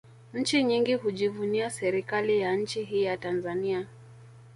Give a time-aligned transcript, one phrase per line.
[0.33, 3.87] Nchi nyingi hujivunia serikali ya nchi hii ya Tanzania